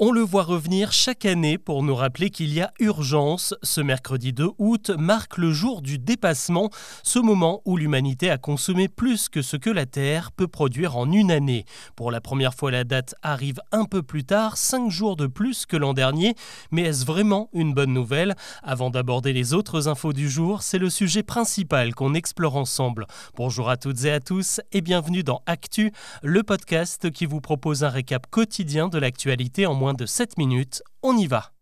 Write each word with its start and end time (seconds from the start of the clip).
On 0.00 0.10
le 0.10 0.22
voit 0.22 0.42
revenir 0.42 0.92
chaque 0.92 1.24
année 1.24 1.56
pour 1.56 1.84
nous 1.84 1.94
rappeler 1.94 2.28
qu'il 2.28 2.52
y 2.52 2.60
a 2.60 2.72
urgence. 2.80 3.54
Ce 3.62 3.80
mercredi 3.80 4.32
2 4.32 4.48
août 4.58 4.90
marque 4.98 5.38
le 5.38 5.52
jour 5.52 5.82
du 5.82 6.00
dépassement, 6.00 6.70
ce 7.04 7.20
moment 7.20 7.62
où 7.64 7.76
l'humanité 7.76 8.28
a 8.28 8.36
consommé 8.36 8.88
plus 8.88 9.28
que 9.28 9.40
ce 9.40 9.56
que 9.56 9.70
la 9.70 9.86
Terre 9.86 10.32
peut 10.32 10.48
produire 10.48 10.96
en 10.96 11.12
une 11.12 11.30
année. 11.30 11.64
Pour 11.94 12.10
la 12.10 12.20
première 12.20 12.54
fois, 12.54 12.72
la 12.72 12.82
date 12.82 13.14
arrive 13.22 13.60
un 13.70 13.84
peu 13.84 14.02
plus 14.02 14.24
tard, 14.24 14.56
cinq 14.56 14.90
jours 14.90 15.14
de 15.14 15.28
plus 15.28 15.64
que 15.64 15.76
l'an 15.76 15.94
dernier. 15.94 16.34
Mais 16.72 16.82
est-ce 16.82 17.06
vraiment 17.06 17.48
une 17.52 17.72
bonne 17.72 17.92
nouvelle? 17.92 18.34
Avant 18.64 18.90
d'aborder 18.90 19.32
les 19.32 19.54
autres 19.54 19.86
infos 19.86 20.12
du 20.12 20.28
jour, 20.28 20.62
c'est 20.62 20.78
le 20.78 20.90
sujet 20.90 21.22
principal 21.22 21.94
qu'on 21.94 22.14
explore 22.14 22.56
ensemble. 22.56 23.06
Bonjour 23.36 23.70
à 23.70 23.76
toutes 23.76 24.04
et 24.04 24.10
à 24.10 24.18
tous 24.18 24.60
et 24.72 24.80
bienvenue 24.80 25.22
dans 25.22 25.42
Actu, 25.46 25.92
le 26.24 26.42
podcast 26.42 27.12
qui 27.12 27.26
vous 27.26 27.40
propose 27.40 27.84
un 27.84 27.90
récap 27.90 28.26
quotidien 28.28 28.88
de 28.88 28.98
l'actualité 28.98 29.66
en 29.66 29.83
moins 29.84 29.92
de 29.92 30.06
7 30.06 30.38
minutes, 30.38 30.82
on 31.02 31.18
y 31.18 31.26
va. 31.26 31.52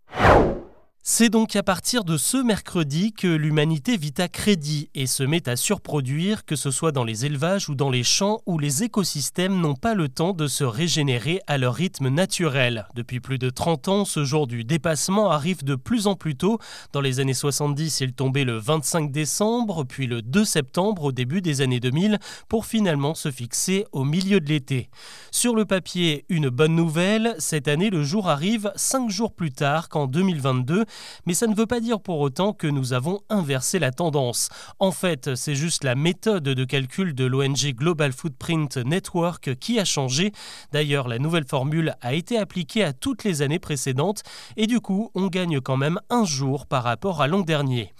C'est 1.05 1.31
donc 1.31 1.57
à 1.57 1.65
partir 1.65 2.05
de 2.05 2.17
ce 2.17 2.37
mercredi 2.37 3.13
que 3.13 3.27
l'humanité 3.27 3.97
vit 3.97 4.15
à 4.19 4.29
crédit 4.29 4.89
et 4.95 5.09
se 5.09 5.25
met 5.25 5.49
à 5.49 5.57
surproduire, 5.57 6.45
que 6.45 6.55
ce 6.55 6.71
soit 6.71 6.93
dans 6.93 7.03
les 7.03 7.27
élevages 7.27 7.69
ou 7.69 7.75
dans 7.75 7.91
les 7.91 8.05
champs 8.05 8.41
où 8.47 8.57
les 8.57 8.85
écosystèmes 8.85 9.61
n'ont 9.61 9.75
pas 9.75 9.95
le 9.95 10.09
temps 10.09 10.33
de 10.33 10.47
se 10.47 10.63
régénérer 10.63 11.41
à 11.49 11.59
leur 11.59 11.75
rythme 11.75 12.09
naturel. 12.09 12.87
Depuis 12.95 13.19
plus 13.19 13.39
de 13.39 13.51
30 13.51 13.89
ans, 13.89 14.05
ce 14.05 14.25
jour 14.25 14.47
du 14.47 14.63
dépassement 14.63 15.33
arrive 15.33 15.65
de 15.65 15.75
plus 15.75 16.07
en 16.07 16.15
plus 16.15 16.37
tôt. 16.37 16.61
Dans 16.93 17.01
les 17.01 17.19
années 17.19 17.35
70, 17.35 17.99
il 17.99 18.13
tombait 18.13 18.45
le 18.45 18.59
25 18.59 19.11
décembre, 19.11 19.83
puis 19.83 20.07
le 20.07 20.23
2 20.23 20.45
septembre 20.45 21.03
au 21.03 21.11
début 21.11 21.43
des 21.43 21.63
années 21.63 21.81
2000, 21.81 22.21
pour 22.49 22.65
finalement 22.65 23.17
se 23.17 23.33
fixer 23.33 23.87
au 23.91 24.05
milieu 24.05 24.39
de 24.39 24.49
l'été. 24.49 24.89
Sur 25.33 25.57
le 25.57 25.65
papier, 25.65 26.27
une 26.29 26.49
bonne 26.49 26.77
nouvelle, 26.77 27.35
cette 27.41 27.67
année 27.67 27.91
le 27.91 28.05
jour 28.05 28.29
arrive 28.29 28.71
5 28.77 29.11
jours 29.11 29.35
plus 29.35 29.51
tard 29.51 29.89
qu'en 29.89 30.07
2022 30.07 30.85
mais 31.27 31.35
ça 31.35 31.47
ne 31.47 31.55
veut 31.55 31.67
pas 31.67 31.81
dire 31.81 32.01
pour 32.01 32.21
autant 32.21 32.53
que 32.53 32.67
nous 32.67 32.93
avons 32.93 33.21
inversé 33.29 33.79
la 33.79 33.91
tendance. 33.91 34.49
En 34.79 34.93
fait, 34.93 35.35
c'est 35.35 35.55
juste 35.55 35.85
la 35.85 35.95
méthode 35.95 36.45
de 36.45 36.65
calcul 36.65 37.15
de 37.15 37.25
l'ONG 37.25 37.75
Global 37.75 38.13
Footprint 38.13 38.77
Network 38.79 39.55
qui 39.57 39.79
a 39.79 39.85
changé. 39.85 40.33
D'ailleurs, 40.73 41.09
la 41.09 41.19
nouvelle 41.19 41.47
formule 41.47 41.95
a 42.01 42.15
été 42.15 42.39
appliquée 42.39 42.85
à 42.85 42.93
toutes 42.93 43.25
les 43.25 43.43
années 43.43 43.59
précédentes 43.59 44.23
et 44.57 44.67
du 44.67 44.81
coup, 44.81 45.11
on 45.15 45.27
gagne 45.27 45.61
quand 45.61 45.77
même 45.77 46.01
un 46.11 46.25
jour 46.25 46.67
par 46.67 46.83
rapport 46.83 47.23
à 47.23 47.27
l'an 47.27 47.41
dernier. 47.41 47.93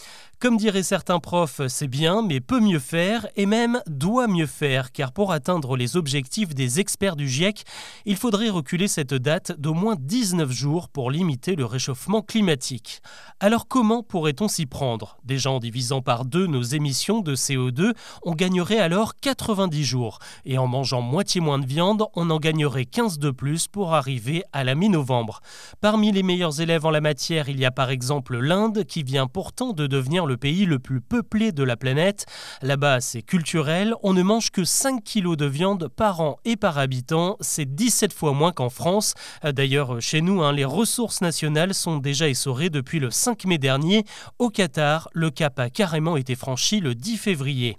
Comme 0.43 0.57
diraient 0.57 0.83
certains 0.83 1.21
profs, 1.21 1.61
c'est 1.69 1.87
bien, 1.87 2.21
mais 2.21 2.41
peut 2.41 2.59
mieux 2.59 2.81
faire, 2.81 3.29
et 3.37 3.47
même 3.47 3.81
doit 3.87 4.27
mieux 4.27 4.49
faire, 4.49 4.91
car 4.91 5.13
pour 5.13 5.31
atteindre 5.31 5.77
les 5.77 5.97
objectifs 5.97 6.53
des 6.53 6.81
experts 6.81 7.15
du 7.15 7.29
GIEC, 7.29 7.63
il 8.07 8.17
faudrait 8.17 8.49
reculer 8.49 8.89
cette 8.89 9.15
date 9.15 9.53
d'au 9.61 9.73
moins 9.73 9.95
19 9.97 10.51
jours 10.51 10.89
pour 10.89 11.13
limiter 11.13 11.55
le 11.55 11.65
réchauffement 11.65 12.23
climatique. 12.23 13.03
Alors 13.39 13.69
comment 13.69 14.03
pourrait-on 14.03 14.49
s'y 14.49 14.67
prendre? 14.67 15.17
Déjà 15.23 15.49
en 15.49 15.61
divisant 15.61 16.03
par 16.03 16.25
deux 16.25 16.49
nos 16.49 16.63
émissions 16.63 17.21
de 17.21 17.37
CO2, 17.37 17.93
on 18.25 18.35
gagnerait 18.35 18.81
alors 18.81 19.15
90 19.21 19.85
jours, 19.85 20.19
et 20.45 20.59
en 20.59 20.67
mangeant 20.67 21.03
moitié 21.03 21.41
moins 21.41 21.61
de 21.61 21.67
viande, 21.67 22.03
on 22.17 22.31
en 22.31 22.41
gagnerait 22.41 22.87
15 22.87 23.21
de 23.21 23.31
plus 23.31 23.69
pour 23.69 23.95
arriver 23.95 24.43
à 24.53 24.65
la 24.65 24.75
mi-novembre. 24.75 25.39
Parmi 25.81 26.11
les 26.11 26.25
meilleurs 26.25 26.61
élèves 26.61 26.85
en 26.85 26.91
la 26.91 27.01
matière, 27.01 27.49
il 27.49 27.61
y 27.61 27.65
a 27.65 27.71
par 27.71 27.91
exemple 27.91 28.37
l'Inde, 28.39 28.83
qui 28.83 29.05
vient 29.05 29.29
pourtant 29.29 29.73
de 29.73 29.87
devenir 29.87 30.27
le 30.27 30.32
le 30.33 30.39
pays 30.39 30.65
le 30.65 30.79
plus 30.79 31.03
peuplé 31.03 31.53
de 31.53 31.63
la 31.63 31.77
planète. 31.77 32.25
Là-bas, 32.63 33.03
c'est 33.03 33.21
culturel, 33.21 33.95
on 34.03 34.15
ne 34.15 34.23
mange 34.23 34.51
que 34.51 34.65
5 34.65 35.05
kilos 35.05 35.37
de 35.37 35.45
viande 35.45 35.89
par 35.89 36.21
an 36.21 36.39
et 36.47 36.57
par 36.57 36.79
habitant, 36.79 37.37
c'est 37.41 37.67
17 37.67 38.15
fois 38.15 38.33
moins 38.33 38.51
qu'en 38.51 38.71
France. 38.71 39.13
D'ailleurs, 39.45 40.01
chez 40.01 40.23
nous, 40.23 40.43
hein, 40.43 40.55
les 40.55 40.65
ressources 40.65 41.21
nationales 41.21 41.75
sont 41.75 41.99
déjà 41.99 42.31
essorées 42.31 42.71
depuis 42.71 42.99
le 42.99 43.11
5 43.11 43.45
mai 43.45 43.59
dernier. 43.59 44.07
Au 44.39 44.49
Qatar, 44.49 45.11
le 45.13 45.29
cap 45.29 45.59
a 45.59 45.69
carrément 45.69 46.17
été 46.17 46.35
franchi 46.35 46.81
le 46.81 46.95
10 46.95 47.19
février. 47.19 47.77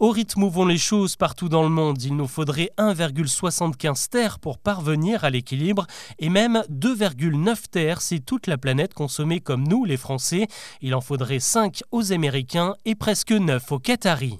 Au 0.00 0.08
rythme 0.08 0.44
où 0.44 0.48
vont 0.48 0.64
les 0.64 0.78
choses 0.78 1.16
partout 1.16 1.50
dans 1.50 1.62
le 1.62 1.68
monde, 1.68 2.02
il 2.02 2.16
nous 2.16 2.26
faudrait 2.26 2.70
1,75 2.78 4.08
terres 4.08 4.38
pour 4.38 4.56
parvenir 4.56 5.24
à 5.24 5.30
l'équilibre 5.30 5.86
et 6.18 6.30
même 6.30 6.62
2,9 6.70 7.68
terres 7.70 8.00
si 8.00 8.22
toute 8.22 8.46
la 8.46 8.56
planète 8.56 8.94
consommait 8.94 9.40
comme 9.40 9.68
nous 9.68 9.84
les 9.84 9.98
Français. 9.98 10.46
Il 10.80 10.94
en 10.94 11.02
faudrait 11.02 11.38
5 11.38 11.82
aux 11.90 12.14
Américains 12.14 12.76
et 12.86 12.94
presque 12.94 13.32
9 13.32 13.72
aux 13.72 13.78
Qataris. 13.78 14.38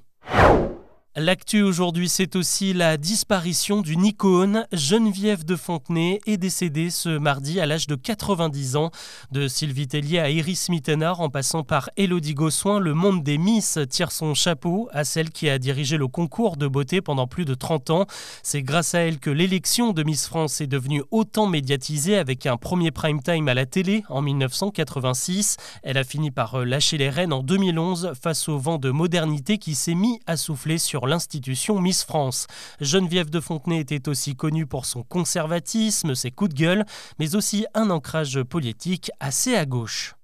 L'actu 1.20 1.60
aujourd'hui, 1.60 2.08
c'est 2.08 2.34
aussi 2.34 2.72
la 2.72 2.96
disparition 2.96 3.82
d'une 3.82 4.06
icône. 4.06 4.66
Geneviève 4.72 5.44
de 5.44 5.54
Fontenay 5.54 6.18
est 6.24 6.38
décédée 6.38 6.88
ce 6.88 7.10
mardi 7.10 7.60
à 7.60 7.66
l'âge 7.66 7.86
de 7.86 7.94
90 7.94 8.76
ans. 8.76 8.90
De 9.30 9.46
Sylvie 9.46 9.86
Tellier 9.86 10.18
à 10.20 10.30
Iris 10.30 10.70
Mittenard, 10.70 11.20
en 11.20 11.28
passant 11.28 11.62
par 11.62 11.90
Élodie 11.98 12.32
Gossoin, 12.32 12.78
le 12.78 12.94
monde 12.94 13.22
des 13.22 13.36
Miss 13.36 13.78
tire 13.90 14.12
son 14.12 14.32
chapeau 14.32 14.88
à 14.92 15.04
celle 15.04 15.28
qui 15.28 15.50
a 15.50 15.58
dirigé 15.58 15.98
le 15.98 16.08
concours 16.08 16.56
de 16.56 16.66
beauté 16.66 17.02
pendant 17.02 17.26
plus 17.26 17.44
de 17.44 17.52
30 17.52 17.90
ans. 17.90 18.06
C'est 18.42 18.62
grâce 18.62 18.94
à 18.94 19.00
elle 19.00 19.18
que 19.18 19.28
l'élection 19.28 19.92
de 19.92 20.02
Miss 20.02 20.26
France 20.26 20.62
est 20.62 20.68
devenue 20.68 21.02
autant 21.10 21.46
médiatisée 21.46 22.16
avec 22.16 22.46
un 22.46 22.56
premier 22.56 22.92
prime 22.92 23.20
time 23.20 23.46
à 23.48 23.52
la 23.52 23.66
télé 23.66 24.04
en 24.08 24.22
1986. 24.22 25.58
Elle 25.82 25.98
a 25.98 26.04
fini 26.04 26.30
par 26.30 26.64
lâcher 26.64 26.96
les 26.96 27.10
rênes 27.10 27.34
en 27.34 27.42
2011 27.42 28.12
face 28.22 28.48
au 28.48 28.56
vent 28.56 28.78
de 28.78 28.90
modernité 28.90 29.58
qui 29.58 29.74
s'est 29.74 29.94
mis 29.94 30.18
à 30.26 30.38
souffler 30.38 30.78
sur 30.78 31.09
l'institution 31.10 31.80
Miss 31.80 32.04
France. 32.04 32.46
Geneviève 32.80 33.28
de 33.28 33.40
Fontenay 33.40 33.80
était 33.80 34.08
aussi 34.08 34.36
connue 34.36 34.66
pour 34.66 34.86
son 34.86 35.02
conservatisme, 35.02 36.14
ses 36.14 36.30
coups 36.30 36.54
de 36.54 36.58
gueule, 36.58 36.84
mais 37.18 37.34
aussi 37.34 37.66
un 37.74 37.90
ancrage 37.90 38.42
politique 38.42 39.10
assez 39.20 39.54
à 39.56 39.66
gauche. 39.66 40.14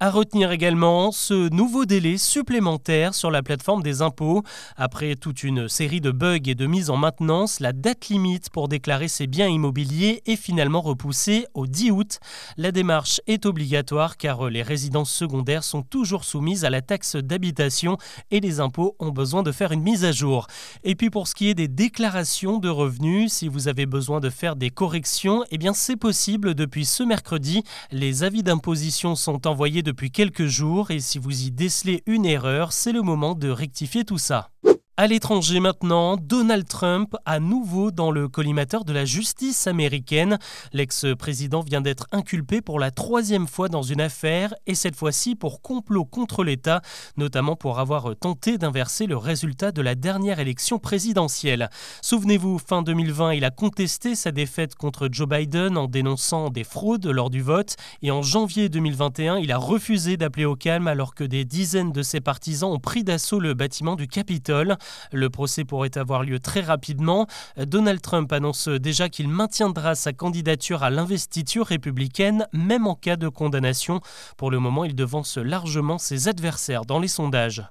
À 0.00 0.10
retenir 0.10 0.50
également 0.50 1.12
ce 1.12 1.48
nouveau 1.50 1.84
délai 1.84 2.18
supplémentaire 2.18 3.14
sur 3.14 3.30
la 3.30 3.44
plateforme 3.44 3.80
des 3.80 4.02
impôts. 4.02 4.42
Après 4.76 5.14
toute 5.14 5.44
une 5.44 5.68
série 5.68 6.00
de 6.00 6.10
bugs 6.10 6.40
et 6.46 6.56
de 6.56 6.66
mises 6.66 6.90
en 6.90 6.96
maintenance, 6.96 7.60
la 7.60 7.72
date 7.72 8.08
limite 8.08 8.50
pour 8.50 8.66
déclarer 8.66 9.06
ses 9.06 9.28
biens 9.28 9.46
immobiliers 9.46 10.20
est 10.26 10.34
finalement 10.34 10.80
repoussée 10.80 11.46
au 11.54 11.68
10 11.68 11.92
août. 11.92 12.18
La 12.56 12.72
démarche 12.72 13.20
est 13.28 13.46
obligatoire 13.46 14.16
car 14.16 14.50
les 14.50 14.62
résidences 14.62 15.12
secondaires 15.12 15.62
sont 15.62 15.82
toujours 15.82 16.24
soumises 16.24 16.64
à 16.64 16.70
la 16.70 16.82
taxe 16.82 17.14
d'habitation 17.14 17.96
et 18.32 18.40
les 18.40 18.58
impôts 18.58 18.96
ont 18.98 19.10
besoin 19.10 19.44
de 19.44 19.52
faire 19.52 19.70
une 19.70 19.82
mise 19.82 20.04
à 20.04 20.10
jour. 20.10 20.48
Et 20.82 20.96
puis 20.96 21.08
pour 21.08 21.28
ce 21.28 21.36
qui 21.36 21.48
est 21.48 21.54
des 21.54 21.68
déclarations 21.68 22.58
de 22.58 22.68
revenus, 22.68 23.32
si 23.32 23.46
vous 23.46 23.68
avez 23.68 23.86
besoin 23.86 24.18
de 24.18 24.28
faire 24.28 24.56
des 24.56 24.70
corrections, 24.70 25.44
eh 25.52 25.56
bien 25.56 25.72
c'est 25.72 25.94
possible 25.94 26.56
depuis 26.56 26.84
ce 26.84 27.04
mercredi. 27.04 27.62
Les 27.92 28.24
avis 28.24 28.42
d'imposition 28.42 29.14
sont 29.14 29.46
envoyés 29.46 29.83
depuis 29.84 30.10
quelques 30.10 30.46
jours 30.46 30.90
et 30.90 30.98
si 30.98 31.18
vous 31.18 31.44
y 31.44 31.52
décelez 31.52 32.02
une 32.06 32.26
erreur, 32.26 32.72
c'est 32.72 32.92
le 32.92 33.02
moment 33.02 33.36
de 33.36 33.48
rectifier 33.48 34.04
tout 34.04 34.18
ça. 34.18 34.50
À 34.96 35.08
l'étranger 35.08 35.58
maintenant, 35.58 36.16
Donald 36.16 36.68
Trump 36.68 37.16
à 37.26 37.40
nouveau 37.40 37.90
dans 37.90 38.12
le 38.12 38.28
collimateur 38.28 38.84
de 38.84 38.92
la 38.92 39.04
justice 39.04 39.66
américaine. 39.66 40.38
L'ex-président 40.72 41.62
vient 41.62 41.80
d'être 41.80 42.06
inculpé 42.12 42.60
pour 42.60 42.78
la 42.78 42.92
troisième 42.92 43.48
fois 43.48 43.68
dans 43.68 43.82
une 43.82 44.00
affaire 44.00 44.54
et 44.68 44.76
cette 44.76 44.94
fois-ci 44.94 45.34
pour 45.34 45.62
complot 45.62 46.04
contre 46.04 46.44
l'État, 46.44 46.80
notamment 47.16 47.56
pour 47.56 47.80
avoir 47.80 48.14
tenté 48.14 48.56
d'inverser 48.56 49.06
le 49.06 49.16
résultat 49.16 49.72
de 49.72 49.82
la 49.82 49.96
dernière 49.96 50.38
élection 50.38 50.78
présidentielle. 50.78 51.70
Souvenez-vous, 52.00 52.60
fin 52.60 52.82
2020, 52.82 53.32
il 53.32 53.44
a 53.44 53.50
contesté 53.50 54.14
sa 54.14 54.30
défaite 54.30 54.76
contre 54.76 55.08
Joe 55.10 55.28
Biden 55.28 55.76
en 55.76 55.88
dénonçant 55.88 56.50
des 56.50 56.62
fraudes 56.62 57.06
lors 57.06 57.30
du 57.30 57.42
vote 57.42 57.74
et 58.02 58.12
en 58.12 58.22
janvier 58.22 58.68
2021, 58.68 59.38
il 59.38 59.50
a 59.50 59.58
refusé 59.58 60.16
d'appeler 60.16 60.44
au 60.44 60.54
calme 60.54 60.86
alors 60.86 61.16
que 61.16 61.24
des 61.24 61.44
dizaines 61.44 61.90
de 61.90 62.04
ses 62.04 62.20
partisans 62.20 62.70
ont 62.70 62.78
pris 62.78 63.02
d'assaut 63.02 63.40
le 63.40 63.54
bâtiment 63.54 63.96
du 63.96 64.06
Capitole. 64.06 64.76
Le 65.12 65.30
procès 65.30 65.64
pourrait 65.64 65.96
avoir 65.96 66.22
lieu 66.22 66.38
très 66.38 66.60
rapidement. 66.60 67.26
Donald 67.56 68.00
Trump 68.00 68.32
annonce 68.32 68.68
déjà 68.68 69.08
qu'il 69.08 69.28
maintiendra 69.28 69.94
sa 69.94 70.12
candidature 70.12 70.82
à 70.82 70.90
l'investiture 70.90 71.66
républicaine, 71.66 72.46
même 72.52 72.86
en 72.86 72.94
cas 72.94 73.16
de 73.16 73.28
condamnation. 73.28 74.00
Pour 74.36 74.50
le 74.50 74.58
moment, 74.58 74.84
il 74.84 74.94
devance 74.94 75.38
largement 75.38 75.98
ses 75.98 76.28
adversaires 76.28 76.84
dans 76.84 76.98
les 76.98 77.08
sondages. 77.08 77.62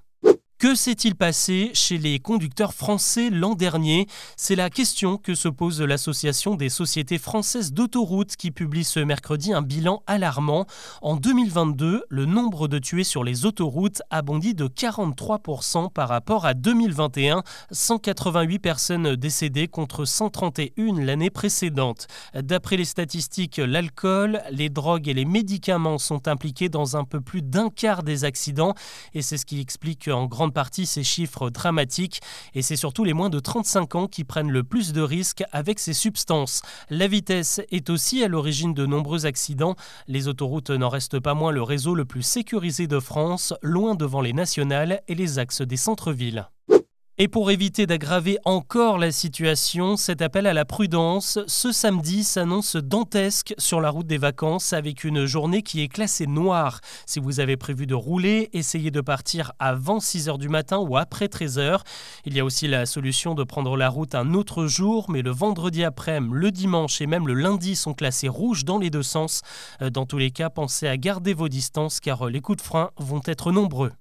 Que 0.63 0.75
s'est-il 0.75 1.15
passé 1.15 1.71
chez 1.73 1.97
les 1.97 2.19
conducteurs 2.19 2.73
français 2.73 3.29
l'an 3.29 3.53
dernier? 3.53 4.07
C'est 4.37 4.55
la 4.55 4.69
question 4.69 5.17
que 5.17 5.35
se 5.35 5.49
pose 5.49 5.81
l'association 5.81 6.55
des 6.55 6.69
sociétés 6.69 7.17
françaises 7.17 7.73
d'autoroutes 7.73 8.37
qui 8.37 8.49
publie 8.49 8.85
ce 8.85 9.01
mercredi 9.01 9.51
un 9.51 9.61
bilan 9.61 10.03
alarmant. 10.07 10.65
En 11.01 11.17
2022, 11.17 12.05
le 12.07 12.25
nombre 12.25 12.69
de 12.69 12.79
tués 12.79 13.03
sur 13.03 13.25
les 13.25 13.45
autoroutes 13.45 14.01
a 14.09 14.21
bondi 14.21 14.53
de 14.53 14.69
43% 14.69 15.91
par 15.91 16.07
rapport 16.07 16.45
à 16.45 16.53
2021, 16.53 17.43
188 17.71 18.59
personnes 18.59 19.17
décédées 19.17 19.67
contre 19.67 20.05
131 20.05 21.01
l'année 21.03 21.29
précédente. 21.29 22.07
D'après 22.35 22.77
les 22.77 22.85
statistiques, 22.85 23.57
l'alcool, 23.57 24.41
les 24.49 24.69
drogues 24.69 25.09
et 25.09 25.13
les 25.13 25.25
médicaments 25.25 25.97
sont 25.97 26.29
impliqués 26.29 26.69
dans 26.69 26.95
un 26.95 27.03
peu 27.03 27.19
plus 27.19 27.41
d'un 27.41 27.69
quart 27.69 28.03
des 28.03 28.23
accidents 28.23 28.75
et 29.13 29.21
c'est 29.21 29.37
ce 29.37 29.45
qui 29.45 29.59
explique 29.59 30.07
en 30.07 30.25
grande 30.25 30.52
partie 30.53 30.85
ces 30.85 31.03
chiffres 31.03 31.49
dramatiques 31.49 32.21
et 32.53 32.61
c'est 32.61 32.77
surtout 32.77 33.03
les 33.03 33.11
moins 33.13 33.29
de 33.29 33.39
35 33.39 33.95
ans 33.95 34.07
qui 34.07 34.23
prennent 34.23 34.51
le 34.51 34.63
plus 34.63 34.93
de 34.93 35.01
risques 35.01 35.43
avec 35.51 35.79
ces 35.79 35.93
substances. 35.93 36.61
La 36.89 37.07
vitesse 37.07 37.59
est 37.71 37.89
aussi 37.89 38.23
à 38.23 38.29
l'origine 38.29 38.73
de 38.73 38.85
nombreux 38.85 39.25
accidents. 39.25 39.75
Les 40.07 40.29
autoroutes 40.29 40.69
n'en 40.69 40.89
restent 40.89 41.19
pas 41.19 41.33
moins 41.33 41.51
le 41.51 41.63
réseau 41.63 41.95
le 41.95 42.05
plus 42.05 42.23
sécurisé 42.23 42.87
de 42.87 42.99
France, 42.99 43.53
loin 43.61 43.95
devant 43.95 44.21
les 44.21 44.33
nationales 44.33 45.01
et 45.07 45.15
les 45.15 45.39
axes 45.39 45.61
des 45.61 45.77
centres-villes. 45.77 46.47
Et 47.19 47.27
pour 47.27 47.51
éviter 47.51 47.85
d'aggraver 47.85 48.39
encore 48.43 48.97
la 48.97 49.11
situation, 49.11 49.97
cet 49.97 50.23
appel 50.23 50.47
à 50.47 50.53
la 50.53 50.65
prudence, 50.65 51.37
ce 51.45 51.71
samedi 51.71 52.23
s'annonce 52.23 52.75
dantesque 52.75 53.53
sur 53.59 53.81
la 53.81 53.91
route 53.91 54.07
des 54.07 54.17
vacances 54.17 54.73
avec 54.73 55.03
une 55.03 55.27
journée 55.27 55.61
qui 55.61 55.81
est 55.81 55.89
classée 55.89 56.25
noire. 56.25 56.79
Si 57.05 57.19
vous 57.19 57.39
avez 57.39 57.55
prévu 57.55 57.85
de 57.85 57.93
rouler, 57.93 58.49
essayez 58.53 58.89
de 58.89 58.99
partir 58.99 59.51
avant 59.59 59.99
6 59.99 60.27
h 60.27 60.39
du 60.39 60.49
matin 60.49 60.79
ou 60.79 60.97
après 60.97 61.27
13 61.27 61.59
h. 61.59 61.81
Il 62.25 62.35
y 62.35 62.39
a 62.39 62.45
aussi 62.45 62.67
la 62.67 62.87
solution 62.87 63.35
de 63.35 63.43
prendre 63.43 63.77
la 63.77 63.89
route 63.89 64.15
un 64.15 64.33
autre 64.33 64.65
jour, 64.65 65.11
mais 65.11 65.21
le 65.21 65.29
vendredi 65.29 65.83
après-midi, 65.83 66.33
le 66.33 66.49
dimanche 66.49 66.99
et 66.99 67.05
même 67.05 67.27
le 67.27 67.35
lundi 67.35 67.75
sont 67.75 67.93
classés 67.93 68.27
rouges 68.27 68.65
dans 68.65 68.79
les 68.79 68.89
deux 68.89 69.03
sens. 69.03 69.41
Dans 69.91 70.07
tous 70.07 70.17
les 70.17 70.31
cas, 70.31 70.49
pensez 70.49 70.87
à 70.87 70.97
garder 70.97 71.35
vos 71.35 71.47
distances 71.47 71.99
car 71.99 72.25
les 72.25 72.41
coups 72.41 72.57
de 72.57 72.63
frein 72.63 72.89
vont 72.97 73.21
être 73.27 73.51
nombreux. 73.51 73.91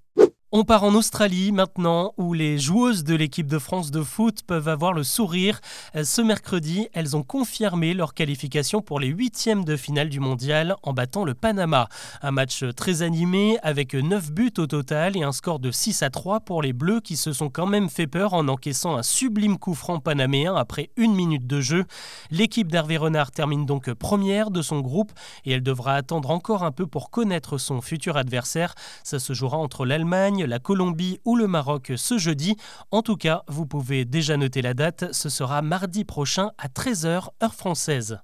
On 0.55 0.63
part 0.65 0.83
en 0.83 0.93
Australie 0.93 1.51
maintenant, 1.51 2.13
où 2.15 2.35
les 2.35 2.59
joueuses 2.59 3.03
de 3.03 3.15
l'équipe 3.15 3.47
de 3.47 3.57
France 3.57 3.89
de 3.89 4.03
foot 4.03 4.43
peuvent 4.45 4.67
avoir 4.67 4.93
le 4.93 5.01
sourire. 5.01 5.59
Ce 6.03 6.21
mercredi, 6.21 6.89
elles 6.93 7.17
ont 7.17 7.23
confirmé 7.23 7.95
leur 7.95 8.13
qualification 8.13 8.79
pour 8.79 8.99
les 8.99 9.07
huitièmes 9.07 9.65
de 9.65 9.75
finale 9.75 10.09
du 10.09 10.19
mondial 10.19 10.75
en 10.83 10.93
battant 10.93 11.25
le 11.25 11.33
Panama. 11.33 11.89
Un 12.21 12.29
match 12.29 12.63
très 12.75 13.01
animé 13.01 13.57
avec 13.63 13.95
9 13.95 14.31
buts 14.31 14.53
au 14.59 14.67
total 14.67 15.17
et 15.17 15.23
un 15.23 15.31
score 15.31 15.57
de 15.57 15.71
6 15.71 16.03
à 16.03 16.11
3 16.11 16.41
pour 16.41 16.61
les 16.61 16.71
Bleus 16.71 17.01
qui 17.01 17.17
se 17.17 17.33
sont 17.33 17.49
quand 17.49 17.65
même 17.65 17.89
fait 17.89 18.05
peur 18.05 18.35
en 18.35 18.47
encaissant 18.47 18.95
un 18.95 19.01
sublime 19.01 19.57
coup 19.57 19.73
franc 19.73 19.99
panaméen 19.99 20.55
après 20.55 20.91
une 20.97 21.15
minute 21.15 21.47
de 21.47 21.61
jeu. 21.61 21.85
L'équipe 22.29 22.71
d'Hervé 22.71 22.97
Renard 22.97 23.31
termine 23.31 23.65
donc 23.65 23.91
première 23.95 24.51
de 24.51 24.61
son 24.61 24.81
groupe 24.81 25.13
et 25.45 25.53
elle 25.53 25.63
devra 25.63 25.95
attendre 25.95 26.29
encore 26.29 26.61
un 26.61 26.71
peu 26.71 26.85
pour 26.85 27.09
connaître 27.09 27.57
son 27.57 27.81
futur 27.81 28.17
adversaire. 28.17 28.75
Ça 29.03 29.17
se 29.17 29.33
jouera 29.33 29.57
entre 29.57 29.87
l'Allemagne, 29.87 30.42
la 30.47 30.59
Colombie 30.59 31.19
ou 31.25 31.35
le 31.35 31.47
Maroc 31.47 31.93
ce 31.95 32.17
jeudi. 32.17 32.55
En 32.91 33.01
tout 33.01 33.17
cas, 33.17 33.43
vous 33.47 33.65
pouvez 33.65 34.05
déjà 34.05 34.37
noter 34.37 34.61
la 34.61 34.73
date, 34.73 35.13
ce 35.13 35.29
sera 35.29 35.61
mardi 35.61 36.05
prochain 36.05 36.51
à 36.57 36.67
13h 36.67 37.29
heure 37.41 37.55
française. 37.55 38.19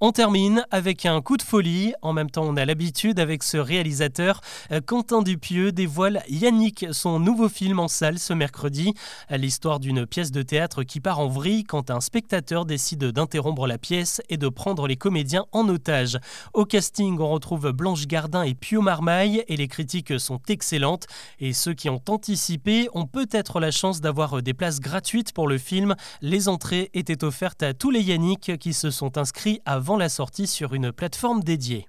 On 0.00 0.10
termine 0.10 0.66
avec 0.72 1.06
un 1.06 1.22
coup 1.22 1.36
de 1.36 1.42
folie. 1.42 1.94
En 2.02 2.12
même 2.12 2.28
temps, 2.28 2.42
on 2.42 2.56
a 2.56 2.64
l'habitude 2.64 3.20
avec 3.20 3.44
ce 3.44 3.56
réalisateur. 3.56 4.40
Euh, 4.72 4.80
Quentin 4.84 5.22
Dupieux 5.22 5.70
dévoile 5.70 6.24
Yannick, 6.28 6.86
son 6.90 7.20
nouveau 7.20 7.48
film 7.48 7.78
en 7.78 7.86
salle 7.86 8.18
ce 8.18 8.32
mercredi. 8.32 8.94
L'histoire 9.30 9.78
d'une 9.78 10.04
pièce 10.04 10.32
de 10.32 10.42
théâtre 10.42 10.82
qui 10.82 10.98
part 10.98 11.20
en 11.20 11.28
vrille 11.28 11.62
quand 11.62 11.92
un 11.92 12.00
spectateur 12.00 12.66
décide 12.66 13.04
d'interrompre 13.04 13.68
la 13.68 13.78
pièce 13.78 14.20
et 14.28 14.36
de 14.36 14.48
prendre 14.48 14.88
les 14.88 14.96
comédiens 14.96 15.46
en 15.52 15.68
otage. 15.68 16.18
Au 16.54 16.64
casting, 16.64 17.20
on 17.20 17.30
retrouve 17.30 17.70
Blanche 17.70 18.08
Gardin 18.08 18.42
et 18.42 18.54
Pio 18.54 18.82
Marmaille 18.82 19.44
et 19.46 19.56
les 19.56 19.68
critiques 19.68 20.18
sont 20.18 20.40
excellentes. 20.48 21.06
Et 21.38 21.52
ceux 21.52 21.72
qui 21.72 21.88
ont 21.88 22.02
anticipé 22.08 22.88
ont 22.94 23.06
peut-être 23.06 23.60
la 23.60 23.70
chance 23.70 24.00
d'avoir 24.00 24.42
des 24.42 24.54
places 24.54 24.80
gratuites 24.80 25.32
pour 25.32 25.46
le 25.46 25.56
film. 25.56 25.94
Les 26.20 26.48
entrées 26.48 26.90
étaient 26.94 27.22
offertes 27.22 27.62
à 27.62 27.74
tous 27.74 27.92
les 27.92 28.02
Yannick 28.02 28.58
qui 28.58 28.74
se 28.74 28.90
sont 28.90 29.18
inscrits 29.18 29.60
avant 29.84 29.98
la 29.98 30.08
sortie 30.08 30.46
sur 30.46 30.72
une 30.72 30.92
plateforme 30.92 31.42
dédiée. 31.42 31.86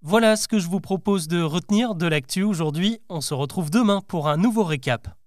Voilà 0.00 0.36
ce 0.36 0.46
que 0.46 0.60
je 0.60 0.68
vous 0.68 0.78
propose 0.78 1.26
de 1.26 1.42
retenir 1.42 1.96
de 1.96 2.06
l'actu 2.06 2.44
aujourd'hui. 2.44 3.00
On 3.08 3.20
se 3.20 3.34
retrouve 3.34 3.68
demain 3.68 4.00
pour 4.06 4.28
un 4.28 4.36
nouveau 4.36 4.62
récap. 4.62 5.17